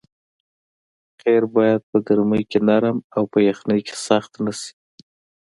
قیر 1.21 1.43
باید 1.55 1.81
په 1.89 1.97
ګرمۍ 2.07 2.43
کې 2.49 2.59
نرم 2.67 2.97
او 3.15 3.23
په 3.31 3.39
یخنۍ 3.49 3.79
کې 3.87 3.95
سخت 4.07 4.31
نه 4.45 4.53
شي 4.59 4.71